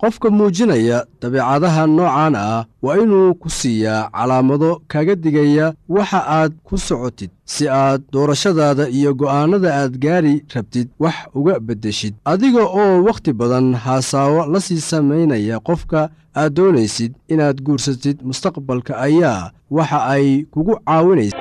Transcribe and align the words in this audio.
qofka 0.00 0.30
muujinaya 0.30 1.04
dabeecadaha 1.20 1.86
noocan 1.86 2.34
ah 2.36 2.64
waa 2.82 2.96
inuu 3.02 3.34
ku 3.34 3.50
siiyaa 3.50 4.10
calaamado 4.12 4.70
kaga 4.88 5.14
digaya 5.14 5.66
waxa 5.88 6.20
aad 6.38 6.52
ku 6.64 6.78
socotid. 6.78 7.30
Si 7.44 7.68
aad 7.68 8.02
doorashadaada 8.12 8.88
iyo 8.88 9.14
go'aannada 9.14 9.74
aad 9.74 9.98
gaari 10.04 10.44
rabtid 10.54 10.88
wax 10.98 11.14
uga 11.34 11.60
beddeshid. 11.60 12.14
Adiga 12.24 12.62
oo 12.80 13.02
wakhti 13.08 13.32
badan 13.32 13.74
haasaawo 13.74 14.46
la 14.52 14.60
sii 14.60 14.80
samaynaya 14.80 15.58
qofka 15.60 16.10
aad 16.36 16.52
doonaysid 16.54 17.12
inaad 17.28 17.58
guursatid 17.66 18.18
mustaqbalka 18.22 18.92
ayaa 19.06 19.50
waxa 19.70 19.98
ay 20.14 20.44
kugu 20.52 20.74
caawinaysa 20.86 21.36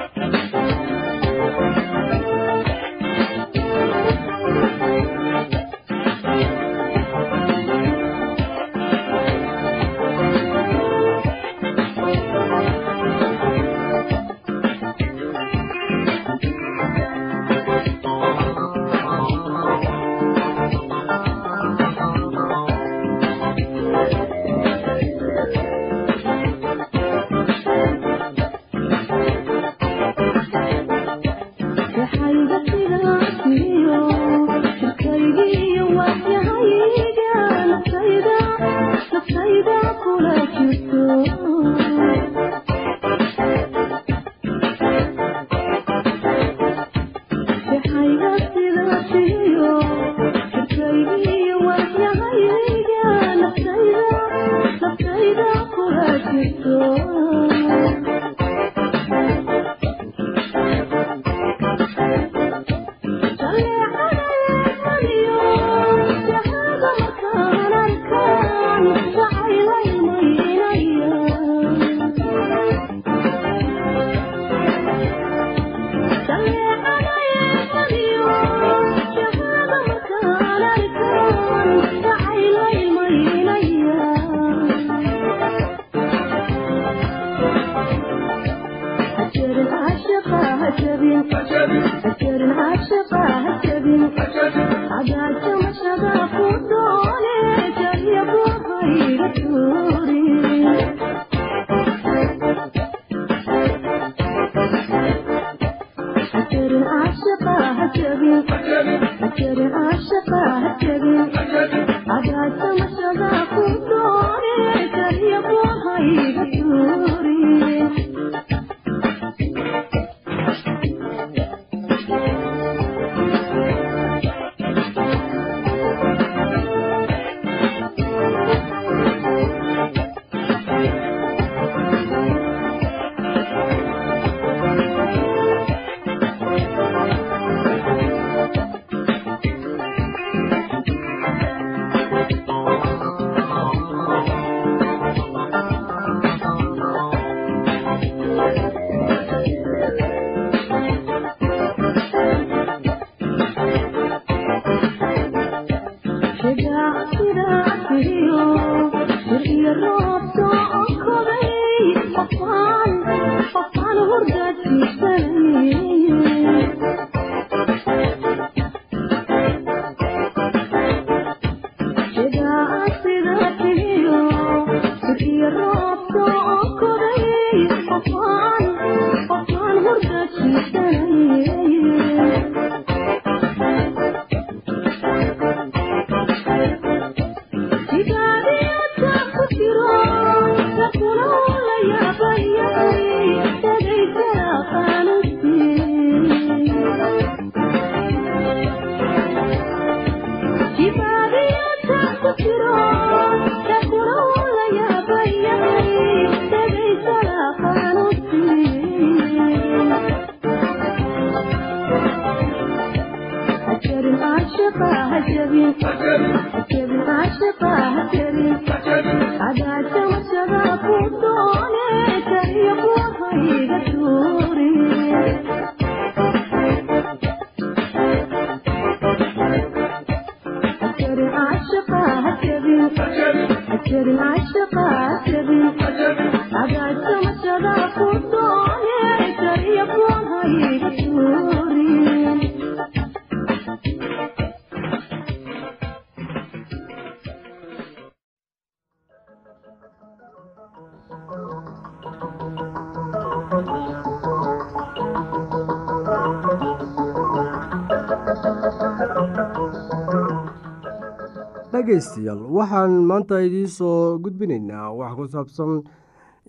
dhegaystayaal 261.72 262.42
waxaan 262.58 262.94
maanta 263.10 263.39
idiin 263.48 263.70
soo 263.77 264.20
gudbinaynaa 264.24 264.88
wax 265.00 265.12
ku 265.18 265.24
saabsan 265.34 265.72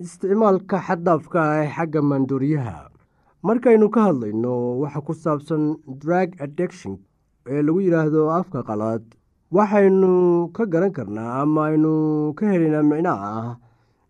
isticmaalka 0.05 0.77
xaddaafka 0.87 1.39
ah 1.51 1.57
ee 1.63 1.69
xagga 1.77 2.01
maandooriyaha 2.11 2.77
markaynu 3.43 3.89
ka 3.91 4.01
hadlayno 4.11 4.55
waxa 4.83 5.01
ku 5.07 5.13
saabsan 5.15 5.63
drag 5.87 6.35
addiction 6.45 6.99
ee 7.47 7.63
lagu 7.63 7.81
yidhaahdo 7.81 8.31
afka 8.39 8.63
qalaad. 8.69 9.03
Waxaynu 9.55 10.51
ka 10.57 10.65
garan 10.73 10.93
karnaa 10.93 11.43
ama 11.43 11.61
aynu 11.71 11.93
ka 12.39 12.45
helaynaa 12.53 12.83
micnaha 12.91 13.29
ah 13.41 13.51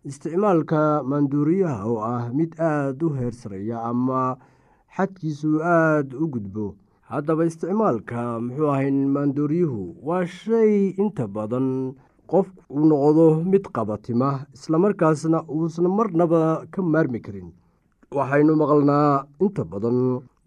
isticmaalka 0.09 0.81
maandooriyaha 1.11 1.85
oo 1.93 2.01
ah 2.15 2.25
mid 2.39 2.51
aada 2.59 3.05
u 3.07 3.09
heer 3.19 3.33
sareeya 3.41 3.79
ama 3.91 4.37
xadkiisu 4.97 5.51
aada 5.63 6.17
u 6.23 6.27
gudbo. 6.33 6.67
Haddaba 7.11 7.45
isticmaalka 7.51 8.41
muxuu 8.45 8.69
ahay 8.73 8.91
maandooriyuhu 8.91 9.83
waa 10.09 10.25
shay 10.27 10.73
inta 11.03 11.25
badan 11.29 11.69
qof 12.31 12.49
uu 12.75 12.85
noqdo 12.91 13.27
mid 13.51 13.65
qabatima 13.77 14.31
islamarkaasna 14.57 15.39
uusan 15.55 15.87
marnaba 15.97 16.43
ka 16.73 16.81
maarmi 16.83 17.21
karin 17.27 17.49
waxaynu 18.17 18.53
maqalnaa 18.57 19.25
inta 19.45 19.65
badan 19.65 19.99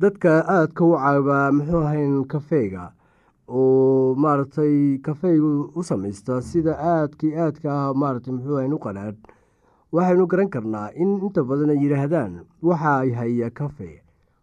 dadka 0.02 0.32
aadka 0.56 0.82
u 0.86 0.94
caabaa 0.98 1.52
muxuu 1.58 1.82
ahayn 1.88 2.26
kafeega 2.32 2.84
oo 3.48 4.16
maaragtay 4.24 4.98
kafeygu 5.06 5.52
u 5.76 5.84
samaysta 5.90 6.42
sida 6.42 6.74
aadkii 6.94 7.36
aadka 7.44 7.70
ah 7.82 7.94
maaragtay 8.02 8.34
muxuu 8.34 8.58
ahayn 8.58 8.74
u 8.78 8.80
qanaadh 8.86 9.18
waxaynu 9.94 10.26
garan 10.32 10.50
karnaa 10.50 10.90
in 11.04 11.12
inta 11.26 11.44
badan 11.50 11.70
ay 11.74 11.78
yidhaahdaan 11.84 12.34
waxa 12.70 12.92
ay 13.04 13.12
haya 13.20 13.50
kafe 13.60 13.92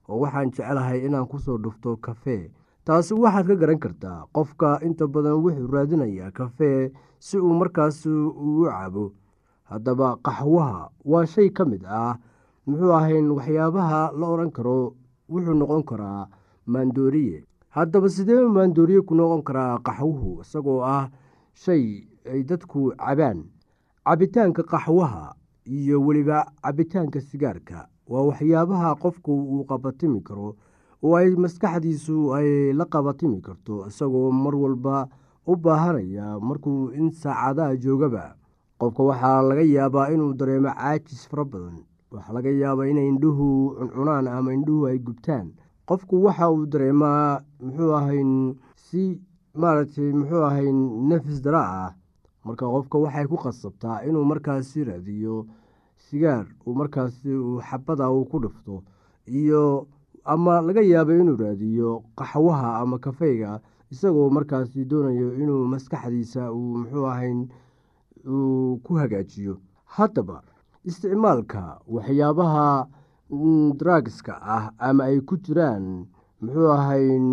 oo 0.08 0.20
waxaan 0.22 0.50
jecelahay 0.54 0.98
inaan 1.06 1.26
ku 1.26 1.38
soo 1.42 1.58
dhufto 1.58 1.96
kafee 1.96 2.50
taasi 2.86 3.14
waxaad 3.14 3.46
ka 3.50 3.54
garan 3.62 3.78
kartaa 3.84 4.18
qofka 4.34 4.78
inta 4.86 5.06
badan 5.14 5.42
wuxuu 5.42 5.66
raadinayaa 5.74 6.30
kafee 6.38 6.92
si 7.18 7.36
uu 7.38 7.54
markaas 7.60 8.06
uu 8.06 8.64
cabo 8.70 9.10
haddaba 9.70 10.16
qaxwaha 10.24 10.88
waa 11.10 11.26
shay 11.26 11.48
ka 11.50 11.64
mid 11.64 11.82
ah 11.84 12.14
muxuu 12.68 12.92
ahayn 12.98 13.30
waxyaabaha 13.36 14.00
la 14.20 14.26
odhan 14.34 14.50
karo 14.56 14.94
wuxuu 15.32 15.54
noqon 15.60 15.82
karaa 15.90 16.28
maandooriye. 16.66 17.44
Haddaba 17.76 18.08
sidee 18.08 18.40
maandooriye 18.56 19.00
ku 19.08 19.14
noqon 19.14 19.42
karaa 19.48 19.78
qaxwuhu? 19.86 20.40
Isagoo 20.44 20.80
ah 20.84 21.08
shay 21.54 22.04
ay 22.32 22.42
dadku 22.44 22.92
cabaan. 22.96 23.44
Cabitaanka 24.04 24.62
qaxwaha 24.62 25.34
iyo 25.66 26.00
weliba 26.06 26.46
cabitaanka 26.64 27.20
sigaarka 27.20 27.88
waa 28.08 28.22
waxyaabaha 28.28 28.94
qofku 29.02 29.32
uu 29.32 29.64
qabatimi 29.68 30.20
karo 30.24 30.56
oo 31.04 31.14
ay 31.16 31.36
maskaxdiisu 31.36 32.32
ay 32.36 32.72
la 32.72 32.84
qabatimi 32.84 33.40
karto 33.40 33.84
isagoo 33.88 34.30
mar 34.32 34.54
walba 34.56 35.08
u 35.46 35.56
baahanaya 35.56 36.40
markuu 36.40 36.90
in 36.96 37.10
saacadaha 37.12 37.76
joogaba. 37.76 38.24
Qofka 38.80 39.02
waxaa 39.02 39.42
laga 39.42 39.62
yaabaa 39.62 40.08
inuu 40.14 40.32
dareemo 40.34 40.72
caajis 40.72 41.28
fara 41.28 41.44
badan 41.44 41.84
waxaa 42.12 42.32
laga 42.36 42.50
yaabaa 42.50 42.86
inay 42.92 43.08
indhuhu 43.12 43.46
cuncunaan 43.78 44.26
ama 44.28 44.52
indhuhu 44.56 44.86
ay 44.90 44.98
gubtaan. 44.98 45.52
Qofku 45.88 46.14
waxa 46.24 46.50
uu 46.52 46.66
dareemaa 46.72 47.40
muxuu 47.64 47.92
ahayn 48.00 48.32
si 48.76 49.20
maaragtay 49.60 50.12
muxuu 50.12 50.42
ahayn 50.50 50.78
nafis 51.08 51.42
dara 51.42 51.62
ah. 51.84 51.90
Marka 52.44 52.64
qofka 52.74 52.96
waxay 53.04 53.26
ku 53.30 53.36
qasabtaa 53.44 54.02
inuu 54.08 54.24
markaasi 54.24 54.84
raadiyo 54.88 55.46
sigaar 55.96 56.46
uu 56.66 56.74
markaasi 56.80 57.30
xabada 57.68 58.10
uu 58.10 58.24
ku 58.30 58.36
dhufto 58.42 58.82
iyo 59.26 59.86
ama 60.24 60.60
laga 60.66 60.80
yaabo 60.92 61.12
inuu 61.12 61.36
raadiyo 61.36 61.90
qaxwaha 62.18 62.78
ama 62.80 62.96
kafeyga 63.04 63.60
isagoo 63.92 64.30
markaasi 64.30 64.84
doonayo 64.90 65.28
inuu 65.42 65.64
maskaxdiisa 65.72 66.52
uu 66.52 66.76
muxuu 66.80 67.06
ahayn 67.12 67.48
uu 68.26 68.76
ku 68.84 68.94
hagaajiyo. 69.00 69.54
Haddaba 69.96 70.42
isticmaalka 70.84 71.80
waxyaabaha 71.88 72.86
drugska 73.78 74.34
ah 74.42 74.70
ama 74.78 75.04
ay 75.04 75.20
ku 75.20 75.36
jiraan 75.36 76.06
muxuu 76.40 76.70
ahayn 76.72 77.26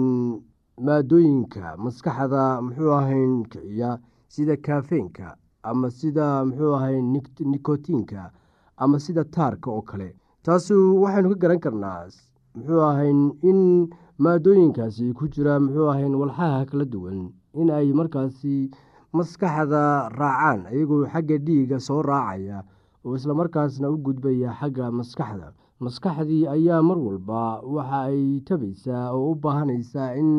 maadooyinka 0.86 1.78
maskaxda 1.78 2.62
muxuu 2.62 2.92
ahayn 2.92 3.44
kiciya 3.52 4.00
sida 4.28 4.56
kafeenka 4.58 5.38
ama 5.64 5.90
sida 5.92 6.46
muxuu 6.46 6.74
ahayn 6.75 7.06
nikotiinka 7.52 8.32
ama 8.78 9.00
sida 9.00 9.24
taarka 9.24 9.72
oo 9.72 9.82
kale. 9.82 10.16
Taasi 10.44 10.74
waxaynu 10.74 11.30
ka 11.30 11.36
garan 11.36 11.60
karnaa 11.60 12.08
muxuu 12.56 12.82
ahayn 12.82 13.32
in 13.42 13.88
maadooyinkaasi 14.18 15.14
ku 15.14 15.28
jira 15.30 15.60
muxuu 15.60 15.88
ahayn 15.94 16.16
walxaha 16.16 16.66
kala 16.66 16.86
duwan 16.86 17.32
in 17.54 17.70
ay 17.72 17.94
markaasi 17.94 18.70
maskaxda 19.14 20.10
raacaan 20.12 20.68
iyagoo 20.74 21.08
xagga 21.08 21.38
dhiiga 21.40 21.80
soo 21.80 22.02
raacaya 22.02 22.64
oo 23.06 23.16
islamarkaasna 23.16 23.88
u 23.94 23.98
gudbaya 24.06 24.50
xagga 24.60 24.92
maskaxda. 24.92 25.48
Maskaxdii 25.80 26.48
ayaa 26.56 26.82
mar 26.82 26.98
walba 26.98 27.62
waxa 27.76 28.00
ay 28.10 28.40
tabaysaa 28.48 29.12
oo 29.16 29.32
u 29.32 29.36
baahanaysaa 29.44 30.16
in 30.22 30.30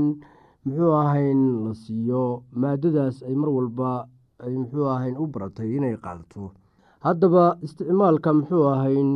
muxuu 0.64 0.92
ahayn 1.02 1.40
la 1.64 1.72
siiyo 1.82 2.42
maadadaas 2.60 3.22
ay 3.28 3.34
mar 3.34 3.50
walba 3.56 3.90
muxuu 4.60 4.86
ahayn 4.94 5.16
u 5.22 5.26
baratay 5.32 5.76
inay 5.76 5.96
qaadato. 6.04 6.50
Haddaba 7.04 7.44
isticmaalka 7.64 8.30
muxuu 8.38 8.64
ahayn 8.74 9.10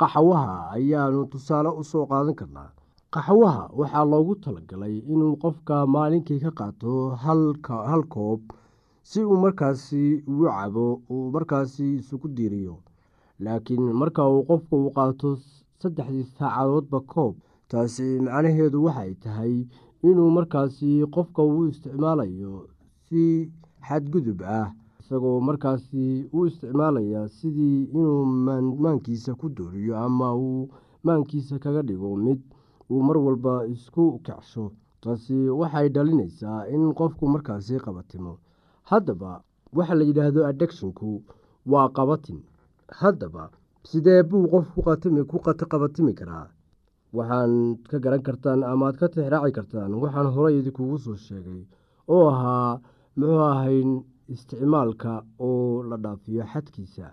qaxwaha 0.00 0.70
ayaanu 0.76 1.26
tusaale 1.32 1.70
u 1.80 1.82
soo 1.84 2.04
qaadan 2.10 2.34
karnaa. 2.40 2.70
Qaxwaha 3.14 3.64
waxaa 3.78 4.04
loogu 4.12 4.34
talagalay 4.44 4.96
inuu 5.12 5.36
qofka 5.42 5.76
maalinkii 5.94 6.40
ka 6.44 6.50
qaato 6.58 6.92
hal 7.24 8.02
koob 8.14 8.40
si 9.02 9.20
uu 9.24 9.36
markaasi 9.44 10.22
ugu 10.30 10.44
cabo 10.46 10.86
uu 11.10 11.30
markaasi 11.34 11.86
isugu 12.00 12.28
diiriyo 12.36 12.74
laakiin 13.44 13.84
marka 14.00 14.22
uu 14.32 14.42
qofka 14.48 14.74
uu 14.76 14.90
qaato 14.96 15.30
saddexdii 15.80 16.26
saacadoodba 16.38 16.98
koob. 17.12 17.34
Taasi 17.70 18.06
macnaheedu 18.24 18.78
waxay 18.86 19.12
tahay 19.24 19.54
inuu 20.08 20.30
markaasi 20.36 20.90
qofka 21.14 21.42
uu 21.42 21.66
isticmaalayo 21.70 22.52
si 23.08 23.22
xadgudub 23.88 24.40
ah 24.58 24.68
isagoo 25.00 25.40
markaasi 25.48 26.02
u 26.36 26.46
isticmaalaya 26.48 27.28
sidii 27.36 27.84
inuu 27.98 28.24
maankiisa 28.84 29.32
ku 29.40 29.46
dooriyo 29.56 29.94
ama 30.04 30.28
uu 30.36 30.68
maankiisa 31.06 31.58
kaga 31.58 31.82
dhigo 31.88 32.16
mid 32.16 32.40
uu 32.90 33.02
mar 33.06 33.16
walba 33.26 33.54
isku 33.74 34.04
kacsho 34.26 34.64
taasi 35.02 35.36
waxay 35.60 35.88
dhalinaysaa 35.94 36.66
in 36.74 36.82
qofku 36.98 37.24
markaasi 37.34 37.74
qabatimo. 37.84 38.32
Haddaba 38.90 39.42
waxa 39.76 39.94
la 39.94 40.04
yidhaahdo 40.04 40.40
addecshinku 40.50 41.22
waa 41.72 41.88
qabatin 41.96 42.38
haddaba 43.00 43.44
sidee 43.90 44.22
buu 44.28 44.46
qofku 44.52 44.80
ku 45.30 45.38
qabatimi 45.72 46.14
karaa? 46.20 46.46
Waxaan 47.16 47.52
ka 47.90 47.98
garan 48.04 48.22
kartaan 48.26 48.60
ama 48.64 48.86
aad 48.88 48.96
ka 49.00 49.06
tixraaci 49.12 49.52
kartaan 49.58 49.90
waxaan 50.02 50.28
horey 50.34 50.58
idinkugu 50.60 50.96
soo 51.04 51.16
sheegay 51.26 51.62
oo 52.14 52.24
ahaa 52.32 52.80
muxuu 53.18 53.42
ahayn 53.52 53.90
isticmaalka 54.34 55.12
oo 55.46 55.82
la 55.88 55.96
dhaafiyo 56.04 56.44
xadkiisa. 56.52 57.06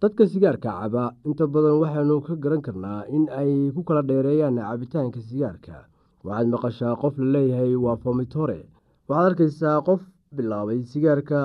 Dadka 0.00 0.22
sigaarka 0.32 0.70
caba 0.80 1.04
inta 1.28 1.44
badan 1.52 1.80
waxaanu 1.82 2.16
ka 2.26 2.34
garan 2.42 2.60
karnaa 2.66 3.00
in 3.16 3.24
ay 3.40 3.52
ku 3.74 3.80
kala 3.86 4.02
dheereeyaan 4.08 4.56
cabitaanka 4.60 5.20
sigaarka. 5.28 5.76
Waxaad 6.24 6.46
maqashaa 6.52 6.94
qof 7.00 7.14
la 7.18 7.26
leeyahay 7.34 7.72
waa 7.84 7.96
fomitore. 8.02 8.60
Waxaad 9.08 9.26
arkaysaa 9.30 9.80
qof 9.88 10.02
bilaabay 10.36 10.80
sigaarka 10.92 11.38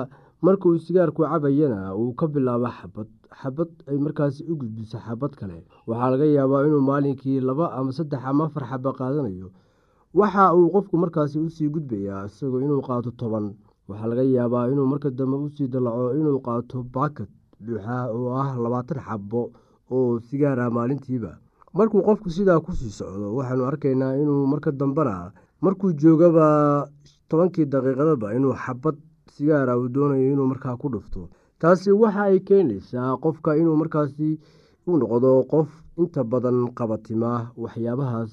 markauu 0.44 0.76
sigaarku 0.84 1.22
cabayana 1.24 1.80
uu 2.00 2.12
ka 2.18 2.26
bilaabo 2.32 2.68
xabad 2.78 3.08
xabad 3.40 3.68
ay 3.88 3.98
markaasi 3.98 4.44
u 4.50 4.54
gudbiso 4.60 4.98
xabad 4.98 5.32
kale. 5.40 5.64
Waxaa 5.86 6.10
laga 6.12 6.24
yaabaa 6.24 6.66
inuu 6.66 6.80
maalinkii 6.80 7.40
laba 7.40 7.72
ama 7.76 7.92
saddex 7.92 8.20
ama 8.24 8.44
afar 8.46 8.64
xaba 8.70 8.90
qaadanayo. 8.98 9.48
Waxa 10.14 10.54
uu 10.56 10.70
qofku 10.74 10.96
markaasi 10.98 11.38
u 11.38 11.48
sii 11.50 11.68
gudbayaa 11.74 12.26
isagoo 12.26 12.60
inuu 12.60 12.82
qaato 12.88 13.10
toban. 13.20 13.54
Waxaa 13.88 14.06
laga 14.12 14.22
yaabaa 14.22 14.68
inuu 14.72 14.86
marka 14.92 15.10
dambe 15.10 15.36
u 15.36 15.48
sii 15.50 15.68
dalaco 15.68 16.12
inuu 16.20 16.40
qaato 16.46 16.82
baakad 16.94 17.28
buuxa 17.64 17.96
oo 18.14 18.34
ah 18.42 18.56
labaatan 18.62 19.00
xabo 19.06 19.42
oo 19.90 20.18
sigaara 20.26 20.70
maalintiiba. 20.70 21.32
Markuu 21.74 22.02
qofku 22.06 22.28
sidaa 22.30 22.60
ku 22.60 22.72
sii 22.72 22.90
socdo 22.98 23.34
waxaanu 23.36 23.64
arkaynaa 23.70 24.14
inuu 24.22 24.46
marka 24.52 24.70
dambena 24.72 25.32
markuu 25.64 25.92
joogaba 26.00 26.88
tobankii 27.28 27.64
daqiiqadaba 27.72 28.34
inuu 28.36 28.52
xabad 28.64 28.96
sigaara 29.34 29.78
uu 29.80 29.88
doonayo 29.88 30.32
inuu 30.34 30.46
markaa 30.52 30.76
ku 30.76 30.88
dhufto 30.92 31.28
taasi 31.62 31.90
waxa 32.02 32.22
ay 32.30 32.38
keenaysaa 32.48 33.10
qofka 33.24 33.50
inuu 33.60 33.76
markaasi 33.82 34.28
u 34.90 34.92
noqdo 35.00 35.30
qof 35.52 35.68
inta 36.02 36.20
badan 36.32 36.58
qabatima 36.78 37.30
waxyaabahaas 37.62 38.32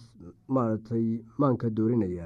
maaragtay 0.55 1.05
maanka 1.41 1.67
doorinaya 1.77 2.25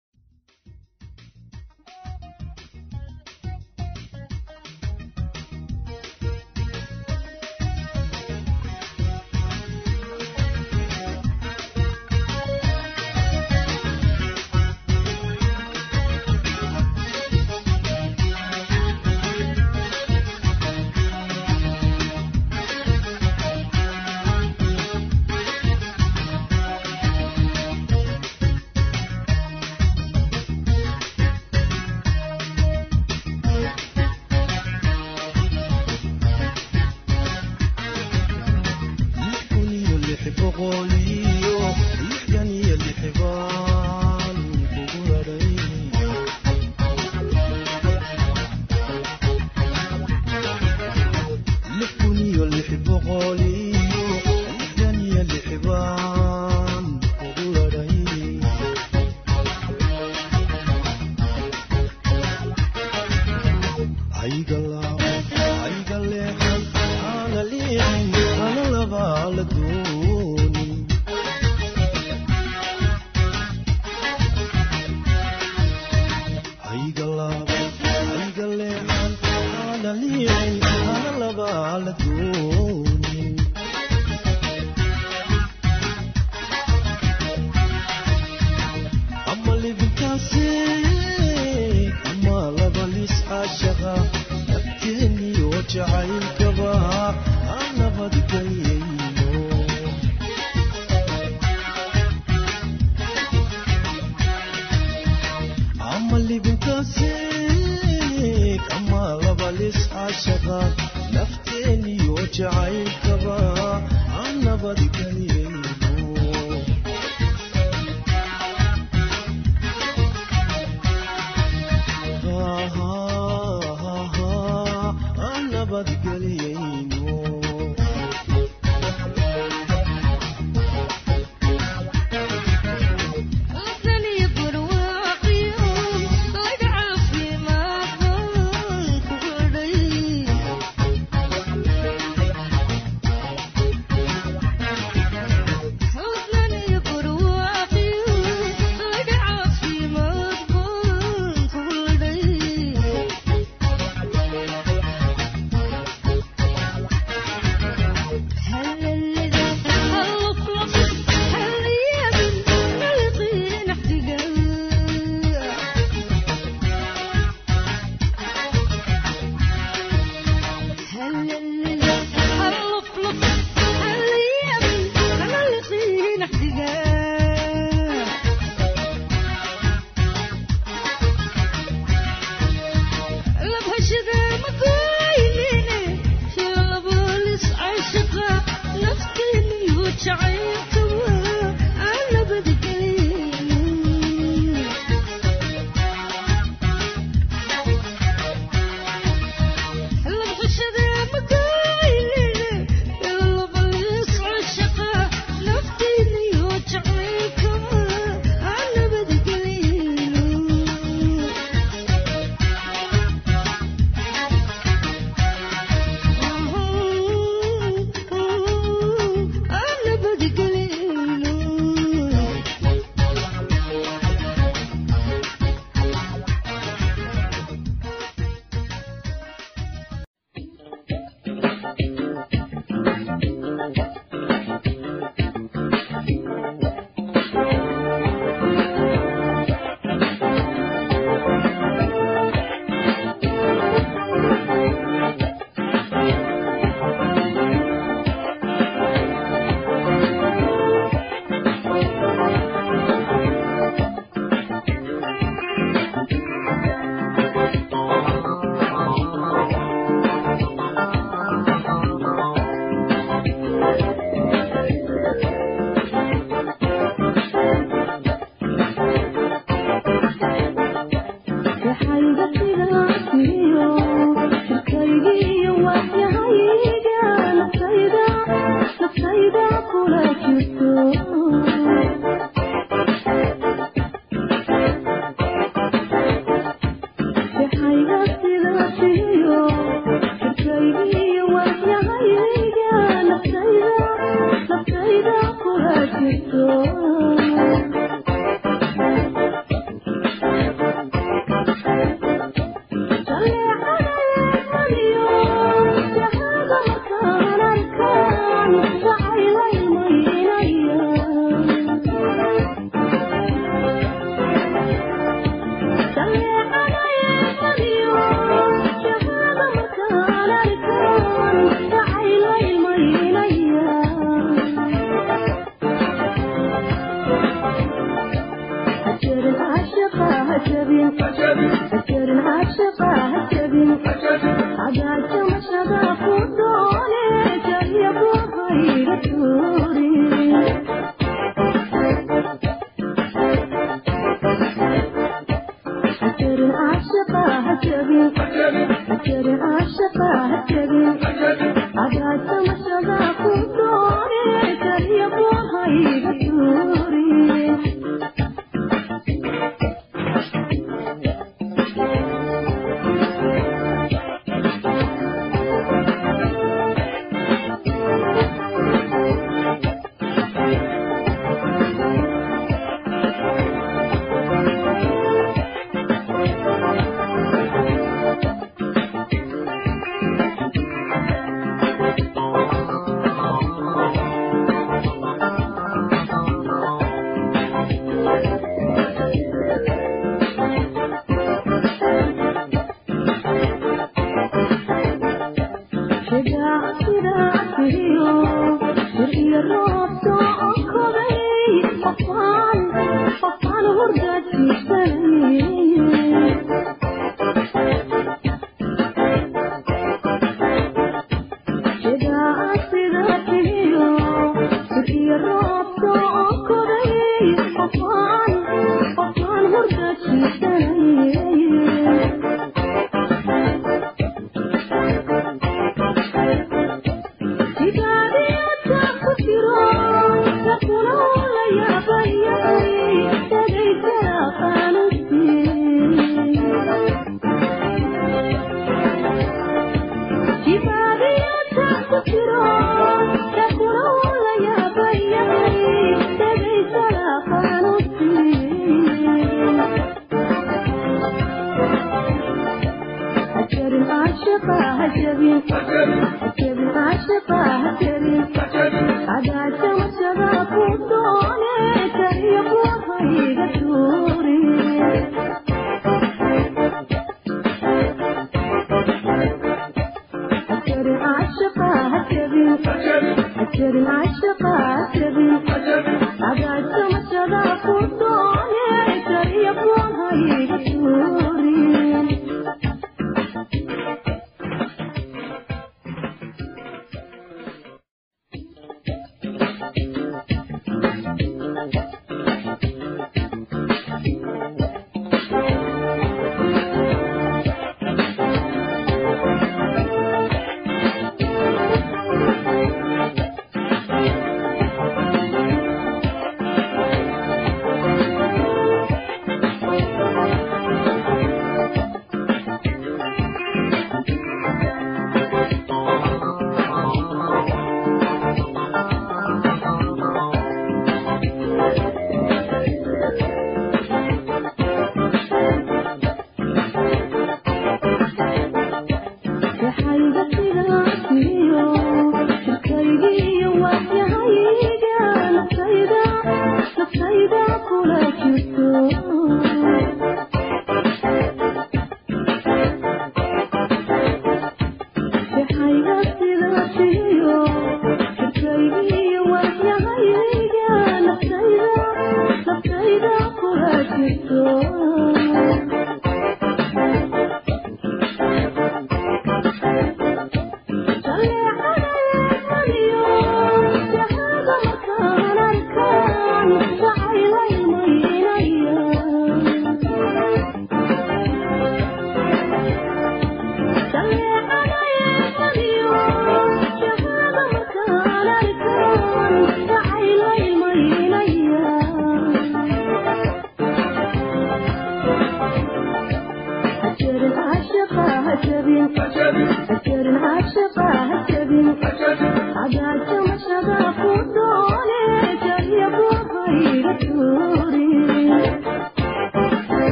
Thank 356.19 356.50